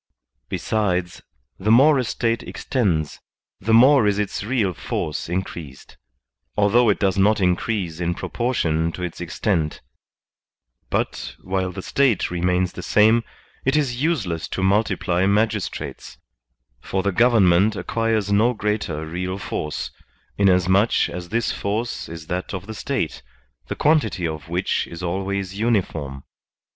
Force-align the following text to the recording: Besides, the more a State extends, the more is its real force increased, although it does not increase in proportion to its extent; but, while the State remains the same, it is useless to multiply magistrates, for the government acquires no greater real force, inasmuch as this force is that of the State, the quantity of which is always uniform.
Besides, 0.49 1.21
the 1.59 1.69
more 1.69 1.99
a 1.99 2.03
State 2.03 2.41
extends, 2.41 3.19
the 3.59 3.71
more 3.71 4.07
is 4.07 4.17
its 4.17 4.43
real 4.43 4.73
force 4.73 5.29
increased, 5.29 5.95
although 6.57 6.89
it 6.89 6.97
does 6.97 7.19
not 7.19 7.39
increase 7.39 7.99
in 7.99 8.15
proportion 8.15 8.91
to 8.93 9.03
its 9.03 9.21
extent; 9.21 9.81
but, 10.89 11.35
while 11.43 11.71
the 11.71 11.83
State 11.83 12.31
remains 12.31 12.71
the 12.73 12.81
same, 12.81 13.23
it 13.63 13.75
is 13.75 14.01
useless 14.01 14.47
to 14.47 14.63
multiply 14.63 15.27
magistrates, 15.27 16.17
for 16.79 17.03
the 17.03 17.11
government 17.11 17.75
acquires 17.75 18.31
no 18.31 18.55
greater 18.55 19.05
real 19.05 19.37
force, 19.37 19.91
inasmuch 20.35 21.09
as 21.09 21.29
this 21.29 21.51
force 21.51 22.09
is 22.09 22.25
that 22.25 22.55
of 22.55 22.65
the 22.65 22.73
State, 22.73 23.21
the 23.67 23.75
quantity 23.75 24.27
of 24.27 24.49
which 24.49 24.87
is 24.87 25.03
always 25.03 25.59
uniform. 25.59 26.23